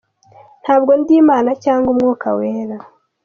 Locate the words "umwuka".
1.93-2.27